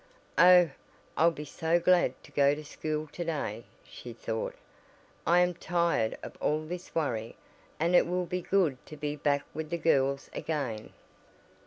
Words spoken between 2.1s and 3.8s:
to go to school to day,"